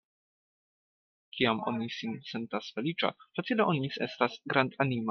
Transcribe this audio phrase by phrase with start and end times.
[1.37, 4.99] Kiam oni sin sentas feliĉa, facile oni estas grandanima.